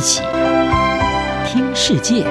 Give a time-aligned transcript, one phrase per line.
[0.00, 0.22] 一起
[1.44, 2.24] 听世界，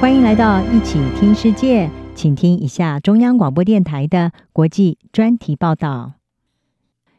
[0.00, 6.14] 欢迎来到一起听世界，请听一下中央广播电台的国际专题报道。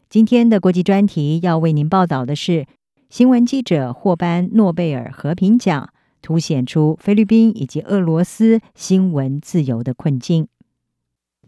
[0.09, 2.65] 今天的国际专题要为您报道的是：
[3.11, 5.89] 新闻记者获颁诺贝尔和平奖，
[6.23, 10.47] 凸显出菲律宾以及俄罗斯新闻自由的困境。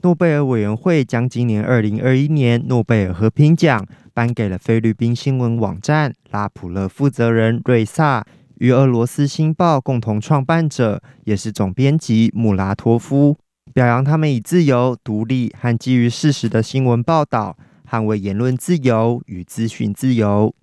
[0.03, 8.23] 诺贝尔委员会将今年二零二一年诺贝尔和平奖颁给了菲律宾新闻网站拉普勒负责人瑞萨
[8.59, 13.37] 与俄罗斯《新报》共同创办者，也是总编辑穆拉托夫，
[13.73, 17.57] 表扬他们以自由、独立和基于事实的新闻报道，
[17.89, 20.53] 捍卫言论自由与资讯自由。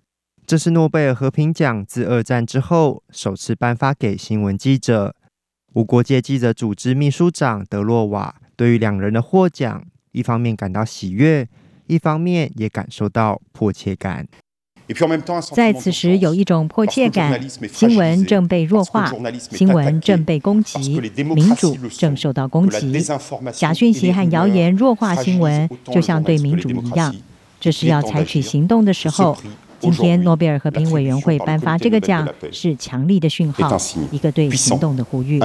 [0.46, 5.16] 这是诺贝尔和平奖自二战之后首次颁发给新闻记者。
[5.72, 8.36] 无国界记者组织秘书长德洛瓦。
[8.56, 11.48] 对于两人的获奖，一方面感到喜悦，
[11.86, 14.26] 一方面也感受到迫切感。
[15.54, 17.40] 在此时，有一种迫切感：
[17.72, 19.10] 新闻正被弱化，
[19.50, 21.00] 新闻正被攻击，
[21.34, 23.02] 民主正受到攻击。
[23.52, 27.14] 假讯息和谣言弱化新闻，就像对民主一样。
[27.58, 29.36] 这是要采取行动的时候。
[29.80, 33.76] 今天，诺贝尔和平委员会颁发这个奖，是强力的讯号，
[34.10, 35.38] 一个对行动的呼吁。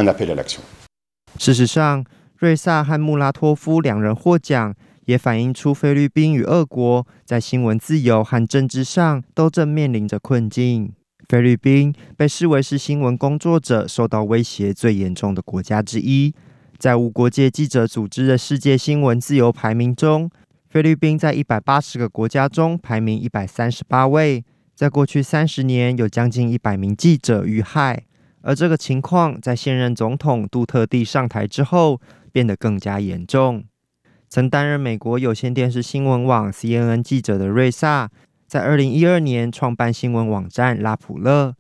[1.38, 2.06] 事实上，
[2.40, 4.74] 瑞萨和穆拉托夫两人获奖，
[5.04, 10.94] 也反映出菲律宾与俄国在新闻自由和政治上都正面临着困境。
[11.28, 16.34] 菲律宾被视为是新闻工作者受到威胁最严重的国家之一，
[16.78, 20.32] 在无国界记者组织的世界新闻自由排名中，
[20.70, 24.46] 菲律宾在一百八十个国家中排名一百三十八位。
[24.74, 28.06] 在过去三十年，有将近一百名记者遇害，
[28.44, 33.66] 而这个情况在现任总统杜特蒂上台之后，变得更加严重。
[34.30, 38.10] 曾担任美国有线电视新闻网 CNN 记者的瑞萨，
[38.48, 41.56] 在二零一二年创办新闻网站拉普勒，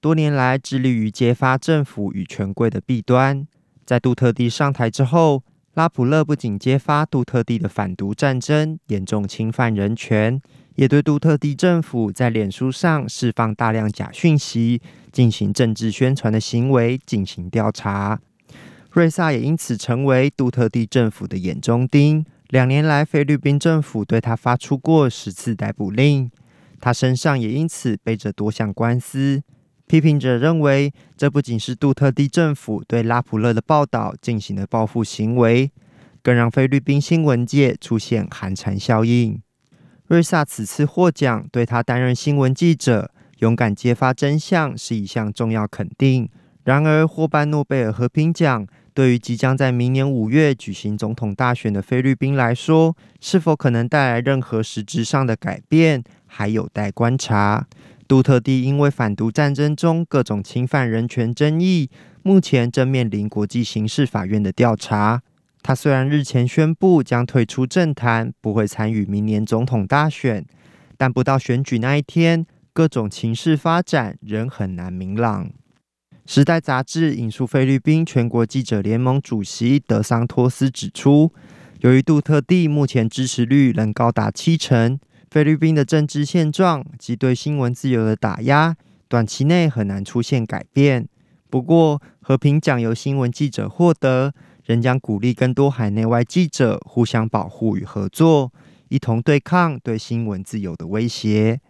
[0.00, 3.46] 多年来致力于揭发政府与权贵的弊端。
[3.84, 5.42] 在杜特地上台之后，
[5.74, 10.40] 拉普勒不仅揭发杜特地的反毒战争严重侵犯人权，
[10.76, 14.80] 也对杜特地政府在脸书上释放大量假讯息、
[15.12, 18.18] 进行政治宣传的行为进行调查。
[18.94, 22.24] 瑞萨也因此成为杜特地政府的眼中钉。
[22.50, 26.30] 两年来，菲律宾政府对他发出过十次逮捕令，
[26.80, 29.42] 他身上也因此背着多项官司。
[29.88, 35.72] 批评者认为，这不仅是杜特地政府对拉普勒的报道进行的报复行为，
[36.22, 39.42] 更让菲律宾新闻界出现寒蝉效应。
[40.06, 46.30] 瑞萨此次获奖，对他担任新闻记者、勇敢揭发真相是一项重要肯定。
[46.62, 48.64] 然而，获颁诺贝尔和平奖。
[48.94, 57.66] 对于即将在明年五月举行总统大选的菲律宾来说，是否可能带来任何实质上的改变，还有待观察。
[58.06, 61.90] 杜特地因为反毒战争中各种侵犯人权争议，
[62.22, 65.22] 目前正面临国际刑事法院的调查。
[65.62, 70.44] 他虽然日前宣布将退出政坛，不会参与明年总统大选，
[70.96, 75.46] 但不到选举那一天，各种情势发展仍很难明朗。
[76.26, 81.30] 《时代》杂志引述菲律宾全国记者联盟主席德桑托斯指出，
[81.80, 84.98] 由于杜特地目前支持率仍高达七成，
[85.30, 88.74] 菲律宾的政治现状及对新闻自由的打压，
[89.06, 91.06] 短期内很难出现改变。
[91.50, 94.32] 不过，和平奖由新闻记者获得，
[94.64, 98.50] 仍将鼓励更多海内外记者互相保护与合作，
[98.88, 101.60] 一同对抗对新闻自由的威胁。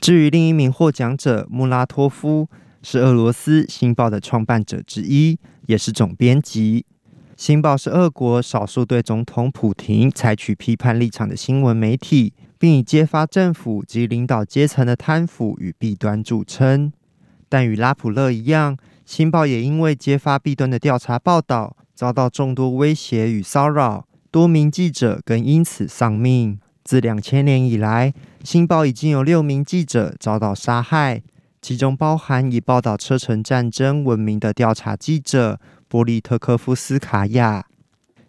[0.00, 2.48] 至于另一名获奖者穆拉托夫。
[2.88, 5.36] 是俄罗斯《新报》的创办者之一，
[5.66, 6.86] 也是总编辑。
[7.36, 16.92] 《新报》是俄国少数对总统普廷采取批判立场的新闻媒体，并以揭发政府及领导阶层的贪腐与弊端著称。
[17.48, 26.60] 但与拉普勒一样，《新报》也因为揭发弊端的调查报道，遭到众多威胁与骚扰，多名记者更因此丧命。
[26.84, 28.12] 自两千年以来，
[28.44, 31.24] 《新报》已经有六名记者遭到杀害。
[31.66, 35.58] 其中包含以报道车臣战争闻名的调查记者
[35.88, 37.66] 波利特科夫斯卡娅。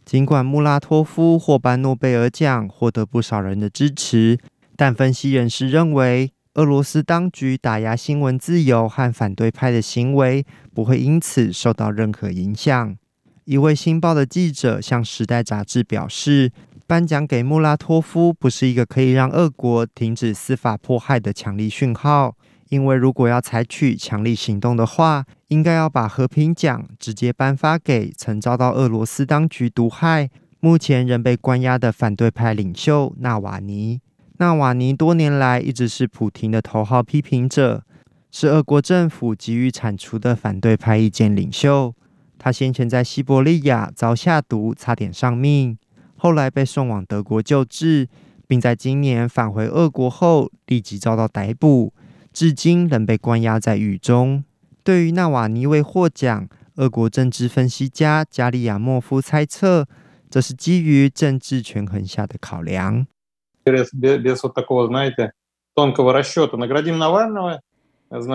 [0.04, 4.40] 尽管穆拉托夫获颁诺贝尔奖，获得不少人的支持，
[4.76, 10.44] 但分析人士认为，俄罗斯当局打压新闻自由和反对派的行为
[10.74, 12.98] 不会因此受到任何影响。
[13.46, 16.52] 一位《新报》的记者向《时代》杂志表示，
[16.88, 22.36] 颁奖给穆拉托夫不是一个可以让俄国停止司法迫害的强力讯号。
[22.70, 30.30] 因为如果要采取强力行动的话，应该要把和平奖直接颁发给曾遭到俄罗斯当局毒害、
[30.60, 34.02] 目前仍被关押的反对派领袖纳瓦尼。
[34.40, 37.84] 纳瓦尼多年来一直是普廷的头号批评者，
[38.32, 41.94] 是俄国政府急于铲除的反对派意见领袖。
[42.38, 45.78] 他先前在西伯利亚遭下毒，差点丧命，
[46.18, 48.08] 后来被送往德国救治，
[48.46, 51.94] 并在今年返回俄国后立即遭到逮捕，
[52.38, 54.44] 至今仍被关押在狱中。
[54.84, 59.88] 对于纳瓦尼未获奖，俄国政治分析家加利亚莫夫猜测，
[60.30, 63.08] 这是基于政治权衡下的考量。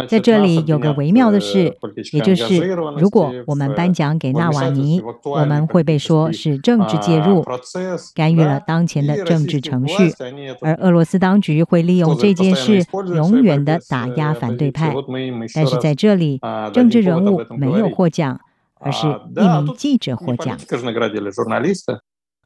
[0.06, 1.74] 在这里有个微妙的事，
[2.12, 2.58] 也就是
[2.98, 7.42] 如果我们颁奖给纳瓦尼，我们会被说是政治介入，
[8.14, 10.12] 干预了当前的政治程序，
[10.60, 12.84] 而俄罗斯当局会利用这件事
[13.14, 14.94] 永远的打压反对派。
[15.54, 16.38] 但是在这里，
[16.72, 18.40] 政治人物没有获奖，
[18.78, 20.58] 而是一名记者获奖。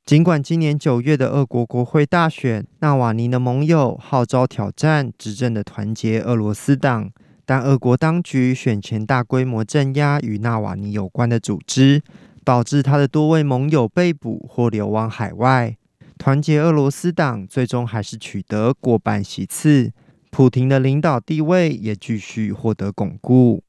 [0.07, 7.11] 尽管今年九月的俄国国会大选，纳瓦尼的盟友号召挑战执政的团结俄罗斯党，
[7.45, 12.05] 但俄国当局选前大规模镇压与纳瓦尼有关的组织，
[12.45, 15.77] 导致他的多位盟友被捕或流亡海外。
[16.17, 19.91] 团结俄罗斯党最终还是取得过半席次，
[20.31, 23.65] 普廷的领导地位也继续获得巩固。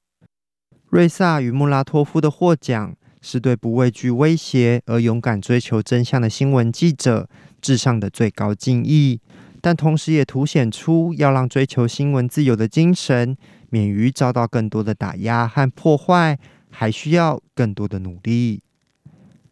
[0.89, 7.29] 瑞萨与穆拉托夫的获奖，是对不畏惧威胁而勇敢追求真相的新闻记者
[7.61, 9.19] 至上的最高敬意，
[9.61, 13.35] 但同时也凸显出要让追求新闻自由的精神
[13.69, 16.37] 免于遭到更多的打压和破坏，
[16.69, 18.61] 还需要更多的努力。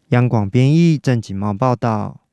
[0.10, 2.25] 央广编译郑锦茂报道。